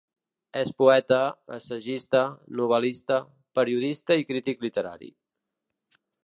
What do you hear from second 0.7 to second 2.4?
poeta, assagista,